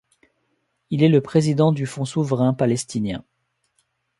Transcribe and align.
Il 0.89 1.03
est 1.03 1.09
le 1.09 1.21
président 1.21 1.71
du 1.71 1.85
fonds 1.85 2.05
souverain 2.05 2.55
palestinien. 2.55 3.23